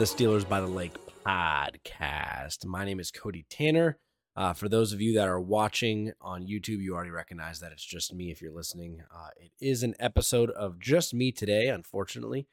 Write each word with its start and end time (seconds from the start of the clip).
The 0.00 0.06
Steelers 0.06 0.48
by 0.48 0.62
the 0.62 0.66
Lake 0.66 0.96
podcast. 1.26 2.64
My 2.64 2.86
name 2.86 3.00
is 3.00 3.10
Cody 3.10 3.44
Tanner. 3.50 3.98
Uh, 4.34 4.54
for 4.54 4.66
those 4.66 4.94
of 4.94 5.02
you 5.02 5.12
that 5.12 5.28
are 5.28 5.38
watching 5.38 6.12
on 6.22 6.46
YouTube, 6.46 6.80
you 6.80 6.94
already 6.94 7.10
recognize 7.10 7.60
that 7.60 7.70
it's 7.70 7.84
just 7.84 8.14
me. 8.14 8.30
If 8.30 8.40
you're 8.40 8.50
listening, 8.50 9.02
uh, 9.14 9.28
it 9.36 9.52
is 9.60 9.82
an 9.82 9.94
episode 10.00 10.48
of 10.52 10.78
just 10.78 11.12
me 11.12 11.32
today, 11.32 11.68
unfortunately. 11.68 12.48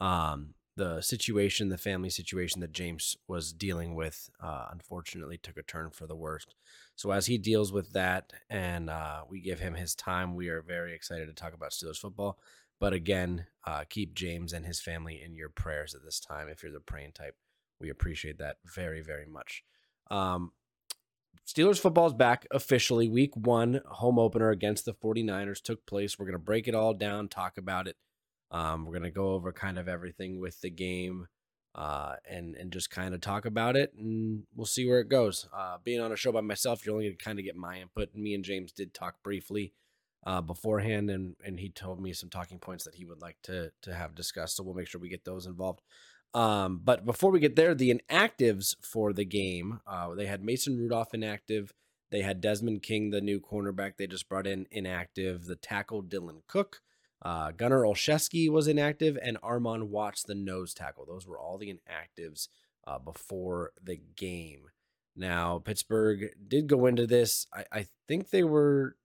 Um, 0.00 0.54
the 0.76 1.00
situation, 1.00 1.70
the 1.70 1.76
family 1.76 2.08
situation 2.08 2.60
that 2.60 2.70
James 2.70 3.16
was 3.26 3.52
dealing 3.52 3.96
with, 3.96 4.30
uh, 4.40 4.68
unfortunately 4.70 5.38
took 5.38 5.56
a 5.56 5.64
turn 5.64 5.90
for 5.90 6.06
the 6.06 6.14
worst. 6.14 6.54
So, 6.94 7.10
as 7.10 7.26
he 7.26 7.36
deals 7.36 7.72
with 7.72 7.94
that 7.94 8.32
and 8.48 8.88
uh, 8.88 9.22
we 9.28 9.40
give 9.40 9.58
him 9.58 9.74
his 9.74 9.96
time, 9.96 10.36
we 10.36 10.50
are 10.50 10.62
very 10.62 10.94
excited 10.94 11.26
to 11.26 11.34
talk 11.34 11.52
about 11.52 11.72
Steelers 11.72 11.98
football. 11.98 12.38
But 12.82 12.94
again, 12.94 13.46
uh, 13.64 13.84
keep 13.88 14.12
James 14.12 14.52
and 14.52 14.66
his 14.66 14.80
family 14.80 15.22
in 15.24 15.36
your 15.36 15.48
prayers 15.48 15.94
at 15.94 16.02
this 16.04 16.18
time. 16.18 16.48
If 16.48 16.64
you're 16.64 16.72
the 16.72 16.80
praying 16.80 17.12
type, 17.12 17.36
we 17.78 17.88
appreciate 17.88 18.38
that 18.38 18.56
very, 18.64 19.02
very 19.02 19.24
much. 19.24 19.62
Um, 20.10 20.50
Steelers 21.46 21.78
football 21.78 22.08
is 22.08 22.12
back 22.12 22.44
officially. 22.50 23.08
Week 23.08 23.36
one 23.36 23.82
home 23.86 24.18
opener 24.18 24.50
against 24.50 24.84
the 24.84 24.94
49ers 24.94 25.62
took 25.62 25.86
place. 25.86 26.18
We're 26.18 26.26
going 26.26 26.32
to 26.32 26.40
break 26.40 26.66
it 26.66 26.74
all 26.74 26.92
down, 26.92 27.28
talk 27.28 27.56
about 27.56 27.86
it. 27.86 27.94
Um, 28.50 28.84
we're 28.84 28.98
going 28.98 29.04
to 29.04 29.12
go 29.12 29.34
over 29.34 29.52
kind 29.52 29.78
of 29.78 29.86
everything 29.86 30.40
with 30.40 30.60
the 30.60 30.70
game 30.70 31.28
uh, 31.76 32.16
and, 32.28 32.56
and 32.56 32.72
just 32.72 32.90
kind 32.90 33.14
of 33.14 33.20
talk 33.20 33.44
about 33.44 33.76
it, 33.76 33.92
and 33.96 34.42
we'll 34.56 34.66
see 34.66 34.88
where 34.88 34.98
it 34.98 35.08
goes. 35.08 35.48
Uh, 35.56 35.76
being 35.84 36.00
on 36.00 36.10
a 36.10 36.16
show 36.16 36.32
by 36.32 36.40
myself, 36.40 36.84
you're 36.84 36.96
only 36.96 37.06
going 37.06 37.16
to 37.16 37.24
kind 37.24 37.38
of 37.38 37.44
get 37.44 37.54
my 37.54 37.80
input. 37.80 38.12
Me 38.12 38.34
and 38.34 38.44
James 38.44 38.72
did 38.72 38.92
talk 38.92 39.22
briefly 39.22 39.72
uh, 40.24 40.40
beforehand, 40.40 41.10
and 41.10 41.36
and 41.44 41.58
he 41.58 41.68
told 41.68 42.00
me 42.00 42.12
some 42.12 42.30
talking 42.30 42.58
points 42.58 42.84
that 42.84 42.94
he 42.94 43.04
would 43.04 43.20
like 43.20 43.36
to 43.44 43.72
to 43.82 43.94
have 43.94 44.14
discussed. 44.14 44.56
So 44.56 44.62
we'll 44.62 44.74
make 44.74 44.88
sure 44.88 45.00
we 45.00 45.08
get 45.08 45.24
those 45.24 45.46
involved. 45.46 45.82
Um, 46.34 46.80
but 46.82 47.04
before 47.04 47.30
we 47.30 47.40
get 47.40 47.56
there, 47.56 47.74
the 47.74 47.92
inactives 47.92 48.74
for 48.82 49.12
the 49.12 49.24
game, 49.24 49.80
uh, 49.86 50.14
they 50.14 50.26
had 50.26 50.44
Mason 50.44 50.78
Rudolph 50.78 51.12
inactive. 51.12 51.74
They 52.10 52.22
had 52.22 52.40
Desmond 52.40 52.82
King, 52.82 53.10
the 53.10 53.20
new 53.20 53.40
cornerback 53.40 53.96
they 53.96 54.06
just 54.06 54.28
brought 54.28 54.46
in, 54.46 54.66
inactive. 54.70 55.44
The 55.46 55.56
tackle 55.56 56.02
Dylan 56.02 56.42
Cook, 56.46 56.80
uh, 57.22 57.52
Gunnar 57.52 57.82
Olszewski 57.82 58.50
was 58.50 58.66
inactive, 58.66 59.18
and 59.22 59.40
Armon 59.40 59.88
Watts, 59.88 60.22
the 60.22 60.34
nose 60.34 60.74
tackle. 60.74 61.06
Those 61.06 61.26
were 61.26 61.38
all 61.38 61.58
the 61.58 61.72
inactives 61.72 62.48
uh, 62.86 62.98
before 62.98 63.72
the 63.82 64.00
game. 64.16 64.70
Now 65.14 65.58
Pittsburgh 65.58 66.30
did 66.48 66.66
go 66.66 66.86
into 66.86 67.06
this. 67.06 67.46
I, 67.52 67.64
I 67.72 67.86
think 68.08 68.30
they 68.30 68.44
were 68.44 68.96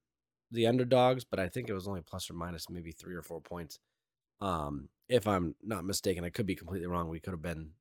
the 0.51 0.67
underdogs, 0.67 1.23
but 1.23 1.39
I 1.39 1.49
think 1.49 1.69
it 1.69 1.73
was 1.73 1.87
only 1.87 2.01
plus 2.01 2.29
or 2.29 2.33
minus 2.33 2.69
maybe 2.69 2.91
three 2.91 3.15
or 3.15 3.21
four 3.21 3.41
points. 3.41 3.79
Um, 4.39 4.89
if 5.09 5.27
I'm 5.27 5.55
not 5.63 5.85
mistaken, 5.85 6.23
I 6.23 6.29
could 6.29 6.45
be 6.45 6.55
completely 6.55 6.87
wrong. 6.87 7.09
We 7.09 7.19
could 7.19 7.33
have 7.33 7.41
been, 7.41 7.71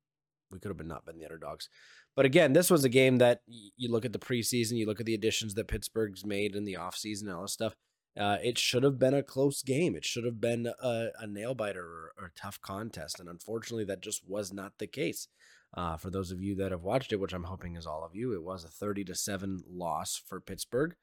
we 0.51 0.59
could 0.59 0.69
have 0.69 0.77
been 0.77 0.87
not 0.87 1.05
been 1.05 1.17
the 1.17 1.25
underdogs. 1.25 1.69
But 2.15 2.25
again, 2.25 2.53
this 2.53 2.71
was 2.71 2.83
a 2.83 2.89
game 2.89 3.19
that 3.19 3.41
you 3.47 3.91
look 3.91 4.05
at 4.05 4.13
the 4.13 4.19
preseason, 4.19 4.77
you 4.77 4.87
look 4.87 4.99
at 4.99 5.05
the 5.05 5.13
additions 5.13 5.53
that 5.53 5.67
Pittsburgh's 5.67 6.25
made 6.25 6.55
in 6.55 6.65
the 6.65 6.73
offseason 6.73 7.23
and 7.23 7.33
all 7.33 7.43
this 7.43 7.53
stuff. 7.53 7.75
Uh, 8.19 8.37
it 8.43 8.57
should 8.57 8.81
have 8.81 8.97
been 8.97 9.13
a 9.13 9.21
close 9.21 9.61
game. 9.61 9.95
It 9.95 10.03
should 10.03 10.25
have 10.25 10.41
been 10.41 10.67
a, 10.81 11.09
a 11.19 11.27
nail 11.27 11.53
biter 11.53 11.83
or, 11.83 12.13
or, 12.17 12.25
a 12.25 12.39
tough 12.39 12.59
contest. 12.61 13.19
And 13.19 13.29
unfortunately, 13.29 13.85
that 13.85 14.01
just 14.01 14.27
was 14.27 14.51
not 14.51 14.73
the 14.79 14.87
case. 14.87 15.27
Uh, 15.75 15.97
for 15.97 16.09
those 16.09 16.31
of 16.31 16.41
you 16.41 16.55
that 16.55 16.71
have 16.71 16.81
watched 16.81 17.13
it, 17.13 17.19
which 17.19 17.33
I'm 17.33 17.43
hoping 17.43 17.75
is 17.75 17.85
all 17.85 18.03
of 18.03 18.15
you, 18.15 18.33
it 18.33 18.41
was 18.41 18.63
a 18.63 18.69
30 18.69 19.03
to 19.05 19.15
7 19.15 19.63
loss 19.69 20.19
for 20.25 20.41
Pittsburgh. 20.41 20.95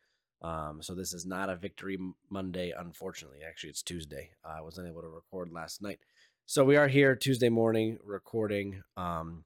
Um, 0.45 0.83
so 0.83 0.95
this 0.95 1.15
is 1.15 1.25
not 1.25 1.49
a 1.49 1.57
victory 1.57 1.99
Monday, 2.29 2.71
unfortunately. 2.79 3.39
Actually, 3.49 3.71
it's 3.71 3.83
Tuesday. 3.83 4.33
I 4.45 4.61
wasn't 4.61 4.89
able 4.89 5.01
to 5.01 5.09
record 5.09 5.51
last 5.51 5.81
night. 5.81 6.01
So 6.45 6.65
we 6.65 6.77
are 6.77 6.89
here 6.89 7.17
Tuesday 7.17 7.49
morning 7.49 7.97
recording. 8.05 8.83
Um, 8.95 9.45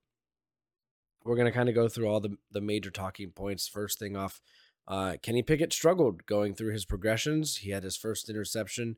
we're 1.24 1.36
going 1.36 1.46
to 1.46 1.52
kind 1.52 1.68
of 1.68 1.76
go 1.76 1.88
through 1.88 2.08
all 2.08 2.18
the, 2.18 2.36
the 2.50 2.60
major 2.60 2.90
talking 2.90 3.30
points. 3.30 3.68
First 3.68 4.00
thing 4.00 4.16
off, 4.16 4.40
uh, 4.88 5.18
Kenny 5.22 5.42
Pickett 5.42 5.72
struggled 5.72 6.26
going 6.26 6.54
through 6.54 6.72
his 6.72 6.84
progressions. 6.84 7.58
He 7.58 7.70
had 7.70 7.84
his 7.84 7.96
first 7.96 8.28
interception. 8.28 8.96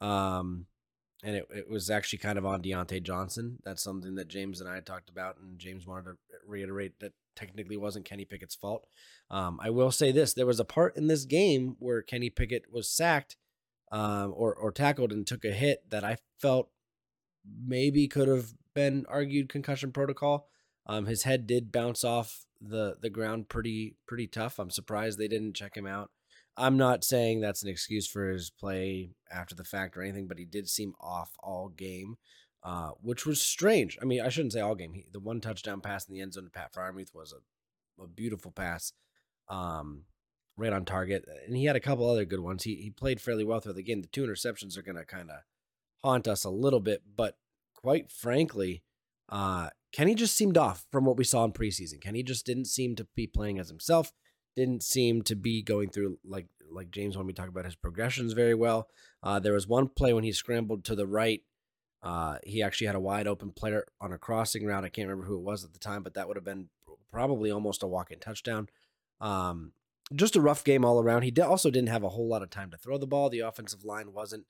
Um, 0.00 0.66
and 1.24 1.34
it, 1.34 1.48
it 1.52 1.68
was 1.68 1.90
actually 1.90 2.20
kind 2.20 2.38
of 2.38 2.46
on 2.46 2.62
Diontae 2.62 3.02
Johnson. 3.02 3.58
That's 3.64 3.82
something 3.82 4.14
that 4.14 4.28
James 4.28 4.60
and 4.60 4.70
I 4.70 4.78
talked 4.78 5.10
about, 5.10 5.38
and 5.40 5.58
James 5.58 5.88
wanted 5.88 6.04
to 6.04 6.16
reiterate 6.46 7.00
that 7.00 7.14
technically 7.36 7.76
wasn't 7.76 8.04
Kenny 8.04 8.24
Pickett's 8.24 8.54
fault. 8.54 8.86
Um, 9.30 9.58
I 9.62 9.70
will 9.70 9.90
say 9.90 10.12
this: 10.12 10.34
there 10.34 10.46
was 10.46 10.60
a 10.60 10.64
part 10.64 10.96
in 10.96 11.06
this 11.06 11.24
game 11.24 11.76
where 11.78 12.02
Kenny 12.02 12.30
Pickett 12.30 12.72
was 12.72 12.88
sacked 12.88 13.36
um, 13.90 14.32
or 14.36 14.54
or 14.54 14.72
tackled 14.72 15.12
and 15.12 15.26
took 15.26 15.44
a 15.44 15.52
hit 15.52 15.88
that 15.90 16.04
I 16.04 16.18
felt 16.40 16.70
maybe 17.64 18.08
could 18.08 18.28
have 18.28 18.52
been 18.74 19.04
argued 19.08 19.48
concussion 19.48 19.92
protocol. 19.92 20.48
Um, 20.86 21.06
his 21.06 21.22
head 21.22 21.46
did 21.46 21.72
bounce 21.72 22.02
off 22.04 22.46
the 22.60 22.96
the 23.00 23.10
ground 23.10 23.48
pretty 23.48 23.96
pretty 24.06 24.26
tough. 24.26 24.58
I'm 24.58 24.70
surprised 24.70 25.18
they 25.18 25.28
didn't 25.28 25.54
check 25.54 25.76
him 25.76 25.86
out. 25.86 26.10
I'm 26.56 26.76
not 26.76 27.04
saying 27.04 27.40
that's 27.40 27.62
an 27.62 27.68
excuse 27.68 28.06
for 28.06 28.28
his 28.28 28.50
play 28.50 29.10
after 29.30 29.54
the 29.54 29.64
fact 29.64 29.96
or 29.96 30.02
anything, 30.02 30.26
but 30.26 30.38
he 30.38 30.44
did 30.44 30.68
seem 30.68 30.92
off 31.00 31.30
all 31.42 31.68
game, 31.68 32.16
uh, 32.62 32.90
which 33.00 33.26
was 33.26 33.40
strange. 33.40 33.98
I 34.00 34.04
mean, 34.04 34.20
I 34.20 34.28
shouldn't 34.28 34.52
say 34.52 34.60
all 34.60 34.74
game. 34.74 34.92
He, 34.92 35.06
the 35.10 35.20
one 35.20 35.40
touchdown 35.40 35.80
pass 35.80 36.08
in 36.08 36.14
the 36.14 36.20
end 36.20 36.34
zone 36.34 36.44
to 36.44 36.50
Pat 36.50 36.72
Freiermuth 36.72 37.14
was 37.14 37.32
a, 37.32 38.02
a 38.02 38.06
beautiful 38.06 38.50
pass, 38.50 38.92
um, 39.48 40.04
right 40.56 40.72
on 40.72 40.84
target, 40.84 41.24
and 41.46 41.56
he 41.56 41.64
had 41.64 41.76
a 41.76 41.80
couple 41.80 42.08
other 42.08 42.24
good 42.24 42.40
ones. 42.40 42.64
He 42.64 42.76
he 42.76 42.90
played 42.90 43.20
fairly 43.20 43.44
well 43.44 43.60
through 43.60 43.74
the 43.74 43.82
game. 43.82 44.02
The 44.02 44.08
two 44.08 44.24
interceptions 44.24 44.76
are 44.76 44.82
going 44.82 44.96
to 44.96 45.04
kind 45.04 45.30
of 45.30 45.38
haunt 46.02 46.28
us 46.28 46.44
a 46.44 46.50
little 46.50 46.80
bit, 46.80 47.02
but 47.16 47.36
quite 47.74 48.10
frankly, 48.10 48.82
uh, 49.28 49.70
Kenny 49.92 50.14
just 50.14 50.36
seemed 50.36 50.56
off 50.56 50.86
from 50.90 51.04
what 51.04 51.16
we 51.16 51.24
saw 51.24 51.44
in 51.44 51.52
preseason. 51.52 52.00
Kenny 52.00 52.22
just 52.22 52.46
didn't 52.46 52.66
seem 52.66 52.96
to 52.96 53.06
be 53.14 53.26
playing 53.26 53.58
as 53.58 53.68
himself 53.68 54.12
didn't 54.54 54.82
seem 54.82 55.22
to 55.22 55.34
be 55.34 55.62
going 55.62 55.88
through 55.88 56.18
like 56.24 56.46
like 56.70 56.90
James 56.90 57.16
when 57.16 57.26
we 57.26 57.32
talk 57.32 57.48
about 57.48 57.66
his 57.66 57.74
progressions 57.74 58.32
very 58.32 58.54
well. 58.54 58.88
Uh, 59.22 59.38
there 59.38 59.52
was 59.52 59.66
one 59.66 59.88
play 59.88 60.12
when 60.12 60.24
he 60.24 60.32
scrambled 60.32 60.84
to 60.84 60.94
the 60.94 61.06
right. 61.06 61.42
Uh, 62.02 62.38
he 62.44 62.62
actually 62.62 62.88
had 62.88 62.96
a 62.96 63.00
wide 63.00 63.26
open 63.26 63.50
player 63.50 63.86
on 64.00 64.12
a 64.12 64.18
crossing 64.18 64.66
route. 64.66 64.84
I 64.84 64.88
can't 64.88 65.08
remember 65.08 65.26
who 65.26 65.36
it 65.36 65.44
was 65.44 65.64
at 65.64 65.72
the 65.72 65.78
time, 65.78 66.02
but 66.02 66.14
that 66.14 66.26
would 66.26 66.36
have 66.36 66.44
been 66.44 66.68
probably 67.12 67.50
almost 67.50 67.82
a 67.82 67.86
walk-in 67.86 68.18
touchdown. 68.18 68.68
Um, 69.20 69.72
just 70.14 70.36
a 70.36 70.40
rough 70.40 70.64
game 70.64 70.84
all 70.84 71.00
around. 71.00 71.22
He 71.22 71.32
also 71.40 71.70
didn't 71.70 71.90
have 71.90 72.02
a 72.02 72.08
whole 72.08 72.28
lot 72.28 72.42
of 72.42 72.50
time 72.50 72.70
to 72.70 72.76
throw 72.76 72.98
the 72.98 73.06
ball. 73.06 73.30
The 73.30 73.40
offensive 73.40 73.84
line 73.84 74.12
wasn't 74.12 74.46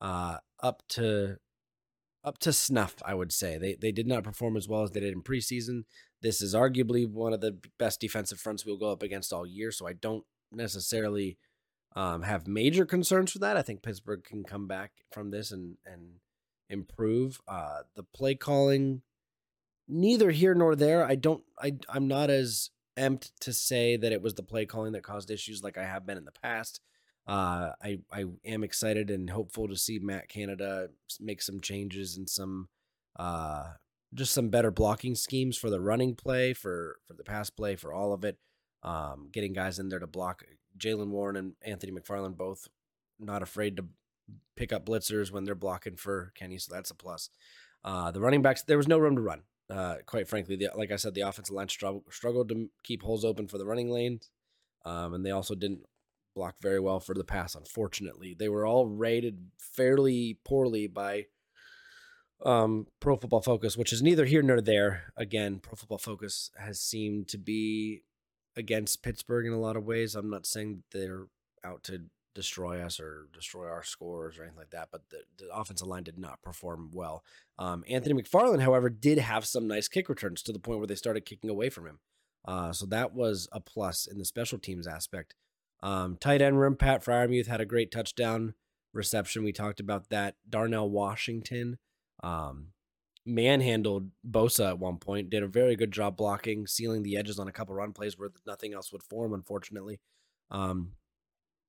uh, 0.00 0.38
up 0.62 0.82
to 0.90 1.36
up 2.24 2.38
to 2.38 2.52
snuff, 2.52 2.96
I 3.04 3.14
would 3.14 3.32
say. 3.32 3.58
They 3.58 3.74
they 3.74 3.92
did 3.92 4.06
not 4.06 4.24
perform 4.24 4.56
as 4.56 4.68
well 4.68 4.82
as 4.82 4.90
they 4.90 5.00
did 5.00 5.12
in 5.12 5.22
preseason. 5.22 5.84
This 6.22 6.40
is 6.40 6.54
arguably 6.54 7.08
one 7.08 7.32
of 7.32 7.40
the 7.40 7.58
best 7.78 8.00
defensive 8.00 8.40
fronts 8.40 8.64
we'll 8.64 8.78
go 8.78 8.90
up 8.90 9.02
against 9.02 9.32
all 9.32 9.46
year, 9.46 9.70
so 9.70 9.86
I 9.86 9.92
don't 9.92 10.24
necessarily 10.50 11.38
um, 11.94 12.22
have 12.22 12.48
major 12.48 12.84
concerns 12.84 13.32
for 13.32 13.38
that. 13.40 13.56
I 13.56 13.62
think 13.62 13.82
Pittsburgh 13.82 14.24
can 14.24 14.42
come 14.42 14.66
back 14.66 14.92
from 15.12 15.30
this 15.30 15.52
and 15.52 15.76
and 15.86 16.14
improve. 16.68 17.40
Uh, 17.46 17.80
the 17.94 18.02
play 18.02 18.34
calling, 18.34 19.02
neither 19.88 20.30
here 20.30 20.54
nor 20.54 20.76
there. 20.76 21.04
I 21.04 21.14
don't. 21.14 21.42
I 21.58 21.72
I'm 21.88 22.08
not 22.08 22.30
as 22.30 22.70
amped 22.98 23.30
to 23.40 23.52
say 23.52 23.96
that 23.96 24.12
it 24.12 24.22
was 24.22 24.34
the 24.34 24.42
play 24.42 24.66
calling 24.66 24.92
that 24.92 25.02
caused 25.02 25.30
issues 25.30 25.62
like 25.62 25.76
I 25.76 25.84
have 25.84 26.06
been 26.06 26.18
in 26.18 26.24
the 26.24 26.32
past. 26.32 26.80
Uh, 27.26 27.72
I 27.82 27.98
I 28.12 28.24
am 28.44 28.62
excited 28.62 29.10
and 29.10 29.30
hopeful 29.30 29.68
to 29.68 29.76
see 29.76 29.98
Matt 29.98 30.28
Canada 30.28 30.88
make 31.20 31.42
some 31.42 31.60
changes 31.60 32.16
and 32.16 32.28
some 32.28 32.68
uh, 33.18 33.64
just 34.14 34.32
some 34.32 34.48
better 34.48 34.70
blocking 34.70 35.14
schemes 35.14 35.56
for 35.56 35.70
the 35.70 35.80
running 35.80 36.14
play, 36.14 36.52
for 36.52 36.98
for 37.06 37.14
the 37.14 37.24
pass 37.24 37.50
play, 37.50 37.76
for 37.76 37.92
all 37.92 38.12
of 38.12 38.24
it. 38.24 38.38
Um, 38.82 39.28
getting 39.32 39.52
guys 39.52 39.78
in 39.78 39.88
there 39.88 39.98
to 39.98 40.06
block. 40.06 40.44
Jaylen 40.78 41.08
Warren 41.08 41.36
and 41.36 41.54
Anthony 41.62 41.92
McFarland 41.92 42.36
both 42.36 42.68
not 43.18 43.42
afraid 43.42 43.76
to 43.76 43.86
pick 44.56 44.72
up 44.72 44.86
blitzers 44.86 45.30
when 45.30 45.44
they're 45.44 45.54
blocking 45.54 45.96
for 45.96 46.32
Kenny, 46.34 46.58
so 46.58 46.74
that's 46.74 46.90
a 46.90 46.94
plus. 46.94 47.30
Uh, 47.84 48.10
the 48.10 48.20
running 48.20 48.42
backs, 48.42 48.62
there 48.62 48.76
was 48.76 48.88
no 48.88 48.98
room 48.98 49.16
to 49.16 49.22
run. 49.22 49.42
Uh, 49.68 49.96
quite 50.06 50.28
frankly, 50.28 50.56
the, 50.56 50.70
like 50.76 50.92
I 50.92 50.96
said, 50.96 51.14
the 51.14 51.22
offensive 51.22 51.54
line 51.54 51.68
struggled, 51.68 52.04
struggled 52.10 52.48
to 52.48 52.68
keep 52.84 53.02
holes 53.02 53.24
open 53.24 53.48
for 53.48 53.58
the 53.58 53.66
running 53.66 53.90
lanes, 53.90 54.30
um, 54.84 55.14
and 55.14 55.24
they 55.24 55.30
also 55.30 55.54
didn't 55.54 55.84
block 56.34 56.56
very 56.60 56.78
well 56.78 57.00
for 57.00 57.14
the 57.14 57.24
pass, 57.24 57.54
unfortunately. 57.54 58.36
They 58.38 58.48
were 58.48 58.66
all 58.66 58.86
rated 58.86 59.50
fairly 59.58 60.38
poorly 60.44 60.86
by 60.86 61.26
um, 62.44 62.86
Pro 63.00 63.16
Football 63.16 63.42
Focus, 63.42 63.76
which 63.76 63.92
is 63.92 64.02
neither 64.02 64.26
here 64.26 64.42
nor 64.42 64.60
there. 64.60 65.12
Again, 65.16 65.58
Pro 65.58 65.74
Football 65.74 65.98
Focus 65.98 66.50
has 66.58 66.80
seemed 66.80 67.28
to 67.28 67.38
be 67.38 68.02
against 68.56 69.02
Pittsburgh 69.02 69.46
in 69.46 69.52
a 69.52 69.60
lot 69.60 69.76
of 69.76 69.84
ways. 69.84 70.14
I'm 70.14 70.30
not 70.30 70.46
saying 70.46 70.82
they're 70.92 71.26
out 71.64 71.82
to 71.84 72.02
destroy 72.36 72.80
us 72.80 73.00
or 73.00 73.28
destroy 73.32 73.66
our 73.66 73.82
scores 73.82 74.38
or 74.38 74.42
anything 74.42 74.58
like 74.58 74.70
that, 74.70 74.88
but 74.92 75.02
the, 75.10 75.22
the 75.38 75.52
offensive 75.52 75.88
line 75.88 76.04
did 76.04 76.18
not 76.18 76.42
perform 76.42 76.90
well. 76.92 77.24
Um, 77.58 77.82
Anthony 77.88 78.20
McFarland, 78.20 78.62
however, 78.62 78.88
did 78.90 79.18
have 79.18 79.46
some 79.46 79.66
nice 79.66 79.88
kick 79.88 80.08
returns 80.08 80.42
to 80.42 80.52
the 80.52 80.58
point 80.60 80.78
where 80.78 80.86
they 80.86 80.94
started 80.94 81.24
kicking 81.24 81.50
away 81.50 81.70
from 81.70 81.86
him. 81.86 81.98
Uh, 82.46 82.72
so 82.72 82.86
that 82.86 83.12
was 83.14 83.48
a 83.50 83.60
plus 83.60 84.06
in 84.06 84.18
the 84.18 84.24
special 84.24 84.58
teams 84.58 84.86
aspect. 84.86 85.34
Um, 85.82 86.16
tight 86.20 86.42
end 86.42 86.60
room, 86.60 86.76
Pat 86.76 87.04
Freiermuth 87.04 87.48
had 87.48 87.60
a 87.60 87.66
great 87.66 87.90
touchdown 87.90 88.54
reception. 88.92 89.42
We 89.42 89.52
talked 89.52 89.80
about 89.80 90.10
that. 90.10 90.36
Darnell 90.48 90.88
Washington, 90.88 91.78
um, 92.22 92.68
manhandled 93.24 94.10
Bosa 94.28 94.68
at 94.68 94.78
one 94.78 94.98
point. 94.98 95.30
Did 95.30 95.42
a 95.42 95.48
very 95.48 95.74
good 95.74 95.90
job 95.90 96.16
blocking, 96.16 96.66
sealing 96.66 97.02
the 97.02 97.16
edges 97.16 97.38
on 97.38 97.48
a 97.48 97.52
couple 97.52 97.74
run 97.74 97.92
plays 97.92 98.16
where 98.16 98.30
nothing 98.46 98.72
else 98.74 98.92
would 98.92 99.02
form, 99.02 99.32
unfortunately. 99.32 100.00
Um, 100.50 100.92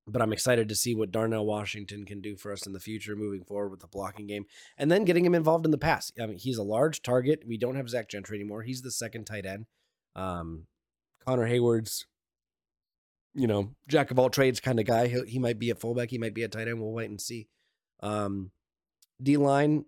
but 0.07 0.21
I'm 0.21 0.31
excited 0.31 0.69
to 0.69 0.75
see 0.75 0.95
what 0.95 1.11
Darnell 1.11 1.45
Washington 1.45 2.05
can 2.05 2.21
do 2.21 2.37
for 2.37 2.51
us 2.53 2.65
in 2.65 2.73
the 2.73 2.79
future, 2.79 3.15
moving 3.15 3.43
forward 3.43 3.69
with 3.69 3.81
the 3.81 3.87
blocking 3.87 4.25
game, 4.25 4.45
and 4.77 4.89
then 4.89 5.03
getting 5.03 5.25
him 5.25 5.35
involved 5.35 5.65
in 5.65 5.71
the 5.71 5.77
pass. 5.77 6.11
I 6.21 6.25
mean, 6.25 6.37
he's 6.37 6.57
a 6.57 6.63
large 6.63 7.01
target. 7.01 7.43
We 7.45 7.57
don't 7.57 7.75
have 7.75 7.89
Zach 7.89 8.09
Gentry 8.09 8.37
anymore. 8.39 8.63
He's 8.63 8.81
the 8.81 8.91
second 8.91 9.25
tight 9.25 9.45
end. 9.45 9.65
Um, 10.15 10.67
Connor 11.25 11.47
Heyward's, 11.47 12.05
you 13.33 13.47
know, 13.47 13.75
jack 13.87 14.09
of 14.09 14.17
all 14.17 14.29
trades 14.29 14.61
kind 14.61 14.79
of 14.79 14.85
guy. 14.85 15.07
He, 15.07 15.21
he 15.27 15.39
might 15.39 15.59
be 15.59 15.69
a 15.69 15.75
fullback. 15.75 16.09
He 16.09 16.17
might 16.17 16.33
be 16.33 16.43
a 16.43 16.47
tight 16.47 16.69
end. 16.69 16.79
We'll 16.79 16.93
wait 16.93 17.09
and 17.09 17.19
see. 17.19 17.49
Um, 18.01 18.51
D 19.21 19.35
line, 19.35 19.85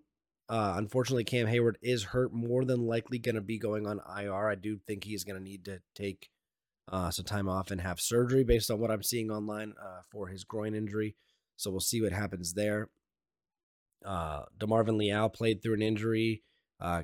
uh, 0.50 0.74
unfortunately, 0.76 1.24
Cam 1.24 1.46
Heyward 1.46 1.76
is 1.80 2.04
hurt. 2.04 2.32
More 2.32 2.64
than 2.64 2.86
likely 2.86 3.18
going 3.18 3.36
to 3.36 3.40
be 3.40 3.58
going 3.58 3.86
on 3.86 4.00
IR. 4.18 4.48
I 4.48 4.54
do 4.54 4.76
think 4.86 5.04
he's 5.04 5.24
going 5.24 5.38
to 5.38 5.42
need 5.42 5.64
to 5.64 5.80
take 5.94 6.28
uh, 6.90 7.10
some 7.10 7.24
time 7.24 7.48
off 7.48 7.70
and 7.70 7.80
have 7.80 8.00
surgery 8.00 8.44
based 8.44 8.70
on 8.70 8.80
what 8.80 8.90
I'm 8.90 9.02
seeing 9.02 9.30
online 9.30 9.74
uh, 9.80 10.00
for 10.10 10.28
his 10.28 10.44
groin 10.44 10.74
injury. 10.74 11.14
So 11.56 11.70
we'll 11.70 11.80
see 11.80 12.02
what 12.02 12.12
happens 12.12 12.54
there. 12.54 12.88
Uh, 14.04 14.44
DeMarvin 14.58 14.96
Leal 14.96 15.28
played 15.28 15.62
through 15.62 15.74
an 15.74 15.82
injury. 15.82 16.42
Uh, 16.80 17.02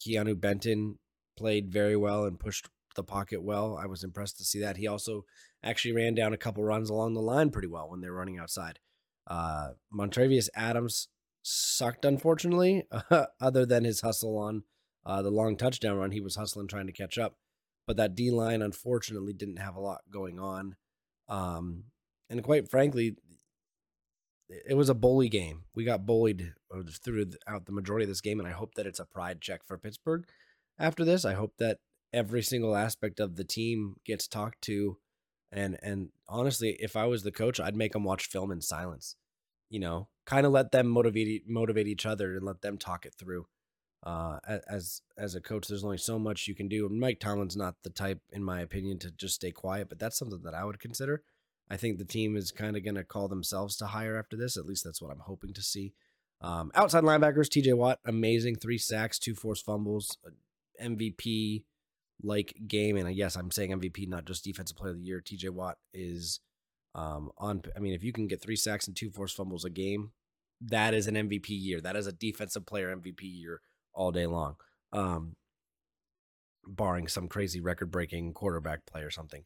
Keanu 0.00 0.38
Benton 0.38 0.98
played 1.36 1.72
very 1.72 1.96
well 1.96 2.24
and 2.24 2.40
pushed 2.40 2.68
the 2.96 3.04
pocket 3.04 3.42
well. 3.42 3.78
I 3.80 3.86
was 3.86 4.02
impressed 4.02 4.38
to 4.38 4.44
see 4.44 4.60
that. 4.60 4.76
He 4.76 4.86
also 4.86 5.24
actually 5.62 5.94
ran 5.94 6.14
down 6.14 6.32
a 6.32 6.38
couple 6.38 6.64
runs 6.64 6.90
along 6.90 7.14
the 7.14 7.20
line 7.20 7.50
pretty 7.50 7.68
well 7.68 7.88
when 7.88 8.00
they 8.00 8.10
were 8.10 8.16
running 8.16 8.38
outside. 8.38 8.80
Uh, 9.26 9.70
Montravius 9.94 10.48
Adams 10.56 11.08
sucked, 11.42 12.04
unfortunately, 12.04 12.84
other 13.40 13.64
than 13.64 13.84
his 13.84 14.00
hustle 14.00 14.36
on 14.36 14.64
uh, 15.06 15.22
the 15.22 15.30
long 15.30 15.56
touchdown 15.56 15.96
run. 15.96 16.10
He 16.10 16.20
was 16.20 16.36
hustling, 16.36 16.66
trying 16.66 16.86
to 16.86 16.92
catch 16.92 17.18
up 17.18 17.36
but 17.86 17.96
that 17.96 18.14
D 18.14 18.30
line 18.30 18.62
unfortunately 18.62 19.32
didn't 19.32 19.58
have 19.58 19.76
a 19.76 19.80
lot 19.80 20.00
going 20.10 20.38
on. 20.38 20.76
Um, 21.28 21.84
and 22.30 22.42
quite 22.42 22.70
frankly, 22.70 23.16
it 24.48 24.74
was 24.76 24.88
a 24.88 24.94
bully 24.94 25.28
game. 25.28 25.64
We 25.74 25.84
got 25.84 26.06
bullied 26.06 26.52
uh, 26.74 26.82
throughout 27.02 27.66
the 27.66 27.72
majority 27.72 28.04
of 28.04 28.08
this 28.08 28.20
game, 28.20 28.38
and 28.38 28.48
I 28.48 28.52
hope 28.52 28.74
that 28.74 28.86
it's 28.86 29.00
a 29.00 29.04
pride 29.04 29.40
check 29.40 29.64
for 29.64 29.78
Pittsburgh. 29.78 30.26
After 30.78 31.04
this, 31.04 31.24
I 31.24 31.34
hope 31.34 31.54
that 31.58 31.78
every 32.12 32.42
single 32.42 32.76
aspect 32.76 33.20
of 33.20 33.36
the 33.36 33.44
team 33.44 33.96
gets 34.04 34.26
talked 34.26 34.62
to, 34.62 34.98
and 35.50 35.78
and 35.82 36.10
honestly, 36.28 36.76
if 36.80 36.96
I 36.96 37.06
was 37.06 37.22
the 37.22 37.32
coach, 37.32 37.60
I'd 37.60 37.76
make 37.76 37.92
them 37.92 38.04
watch 38.04 38.26
film 38.26 38.50
in 38.50 38.60
silence. 38.60 39.16
You 39.70 39.80
know, 39.80 40.08
kind 40.26 40.46
of 40.46 40.52
let 40.52 40.72
them 40.72 40.86
motivate 40.86 41.48
motivate 41.48 41.86
each 41.86 42.04
other 42.04 42.36
and 42.36 42.44
let 42.44 42.60
them 42.60 42.76
talk 42.76 43.06
it 43.06 43.14
through 43.18 43.46
uh, 44.02 44.38
as 44.68 45.02
as 45.16 45.34
a 45.34 45.40
coach, 45.40 45.68
there's 45.68 45.84
only 45.84 45.98
so 45.98 46.18
much 46.18 46.48
you 46.48 46.54
can 46.54 46.68
do. 46.68 46.86
And 46.86 46.98
Mike 46.98 47.20
Tomlin's 47.20 47.56
not 47.56 47.76
the 47.84 47.90
type, 47.90 48.20
in 48.32 48.42
my 48.42 48.60
opinion, 48.60 48.98
to 49.00 49.10
just 49.10 49.36
stay 49.36 49.52
quiet, 49.52 49.88
but 49.88 49.98
that's 49.98 50.18
something 50.18 50.42
that 50.42 50.54
I 50.54 50.64
would 50.64 50.80
consider. 50.80 51.22
I 51.70 51.76
think 51.76 51.98
the 51.98 52.04
team 52.04 52.36
is 52.36 52.50
kind 52.50 52.76
of 52.76 52.84
going 52.84 52.96
to 52.96 53.04
call 53.04 53.28
themselves 53.28 53.76
to 53.76 53.86
hire 53.86 54.18
after 54.18 54.36
this. 54.36 54.56
At 54.56 54.66
least 54.66 54.84
that's 54.84 55.00
what 55.00 55.12
I'm 55.12 55.20
hoping 55.20 55.54
to 55.54 55.62
see. 55.62 55.94
Um, 56.40 56.72
outside 56.74 57.04
linebackers, 57.04 57.48
TJ 57.48 57.74
Watt, 57.76 58.00
amazing, 58.04 58.56
three 58.56 58.78
sacks, 58.78 59.18
two 59.20 59.34
forced 59.34 59.64
fumbles, 59.64 60.18
MVP 60.82 61.62
like 62.24 62.56
game. 62.66 62.96
And 62.96 63.14
yes, 63.14 63.36
I'm 63.36 63.52
saying 63.52 63.70
MVP, 63.70 64.08
not 64.08 64.24
just 64.24 64.42
defensive 64.42 64.76
player 64.76 64.92
of 64.92 64.98
the 64.98 65.04
year. 65.04 65.22
TJ 65.24 65.50
Watt 65.50 65.78
is 65.94 66.40
um, 66.96 67.30
on. 67.38 67.62
I 67.76 67.78
mean, 67.78 67.94
if 67.94 68.02
you 68.02 68.12
can 68.12 68.26
get 68.26 68.42
three 68.42 68.56
sacks 68.56 68.88
and 68.88 68.96
two 68.96 69.10
forced 69.10 69.36
fumbles 69.36 69.64
a 69.64 69.70
game, 69.70 70.10
that 70.60 70.92
is 70.92 71.06
an 71.06 71.14
MVP 71.14 71.50
year. 71.50 71.80
That 71.80 71.94
is 71.94 72.08
a 72.08 72.12
defensive 72.12 72.66
player 72.66 72.94
MVP 72.94 73.20
year 73.22 73.60
all 73.94 74.12
day 74.12 74.26
long, 74.26 74.56
um, 74.92 75.36
barring 76.66 77.08
some 77.08 77.28
crazy 77.28 77.60
record 77.60 77.90
breaking 77.90 78.32
quarterback 78.32 78.86
play 78.86 79.02
or 79.02 79.10
something. 79.10 79.44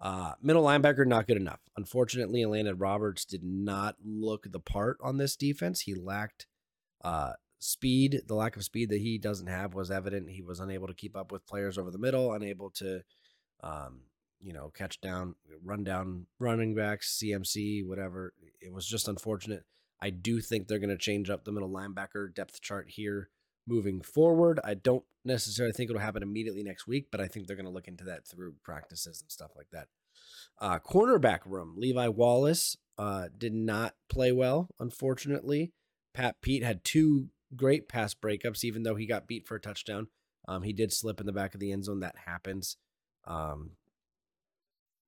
Uh, 0.00 0.32
middle 0.42 0.64
linebacker, 0.64 1.06
not 1.06 1.28
good 1.28 1.36
enough. 1.36 1.60
Unfortunately, 1.76 2.42
Elandon 2.42 2.74
Roberts 2.76 3.24
did 3.24 3.44
not 3.44 3.96
look 4.04 4.46
the 4.50 4.58
part 4.58 4.98
on 5.00 5.16
this 5.16 5.36
defense. 5.36 5.82
He 5.82 5.94
lacked 5.94 6.46
uh, 7.04 7.34
speed. 7.60 8.22
The 8.26 8.34
lack 8.34 8.56
of 8.56 8.64
speed 8.64 8.90
that 8.90 9.00
he 9.00 9.16
doesn't 9.16 9.46
have 9.46 9.74
was 9.74 9.92
evident. 9.92 10.30
He 10.30 10.42
was 10.42 10.58
unable 10.58 10.88
to 10.88 10.94
keep 10.94 11.16
up 11.16 11.30
with 11.30 11.46
players 11.46 11.78
over 11.78 11.92
the 11.92 11.98
middle, 11.98 12.32
unable 12.32 12.70
to, 12.70 13.02
um, 13.62 14.00
you 14.40 14.52
know, 14.52 14.70
catch 14.74 15.00
down, 15.00 15.36
run 15.62 15.84
down 15.84 16.26
running 16.40 16.74
backs, 16.74 17.20
CMC, 17.22 17.86
whatever. 17.86 18.34
It 18.60 18.72
was 18.72 18.86
just 18.86 19.06
unfortunate. 19.06 19.62
I 20.00 20.10
do 20.10 20.40
think 20.40 20.66
they're 20.66 20.80
going 20.80 20.90
to 20.90 20.98
change 20.98 21.30
up 21.30 21.44
the 21.44 21.52
middle 21.52 21.70
linebacker 21.70 22.34
depth 22.34 22.60
chart 22.60 22.86
here 22.88 23.28
moving 23.66 24.00
forward. 24.00 24.60
I 24.64 24.74
don't 24.74 25.04
necessarily 25.24 25.72
think 25.72 25.90
it'll 25.90 26.02
happen 26.02 26.22
immediately 26.22 26.62
next 26.62 26.86
week, 26.86 27.06
but 27.10 27.20
I 27.20 27.28
think 27.28 27.46
they're 27.46 27.56
going 27.56 27.66
to 27.66 27.72
look 27.72 27.88
into 27.88 28.04
that 28.04 28.26
through 28.26 28.54
practices 28.62 29.20
and 29.22 29.30
stuff 29.30 29.52
like 29.56 29.70
that. 29.72 29.88
Uh, 30.60 30.78
cornerback 30.78 31.40
room, 31.46 31.74
Levi 31.76 32.08
Wallace 32.08 32.76
uh, 32.98 33.28
did 33.36 33.54
not 33.54 33.94
play 34.08 34.32
well, 34.32 34.68
unfortunately. 34.78 35.72
Pat 36.14 36.36
Pete 36.42 36.62
had 36.62 36.84
two 36.84 37.28
great 37.56 37.88
pass 37.88 38.14
breakups, 38.14 38.64
even 38.64 38.82
though 38.82 38.94
he 38.94 39.06
got 39.06 39.26
beat 39.26 39.46
for 39.46 39.56
a 39.56 39.60
touchdown. 39.60 40.08
Um, 40.46 40.62
he 40.62 40.72
did 40.72 40.92
slip 40.92 41.20
in 41.20 41.26
the 41.26 41.32
back 41.32 41.54
of 41.54 41.60
the 41.60 41.72
end 41.72 41.84
zone. 41.84 42.00
That 42.00 42.16
happens. 42.26 42.76
Um, 43.26 43.72